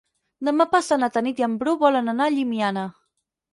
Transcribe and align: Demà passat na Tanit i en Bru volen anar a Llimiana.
Demà 0.47 0.65
passat 0.71 1.01
na 1.03 1.09
Tanit 1.17 1.43
i 1.43 1.47
en 1.49 1.59
Bru 1.61 1.75
volen 1.85 2.15
anar 2.17 2.29
a 2.29 2.35
Llimiana. 2.39 2.89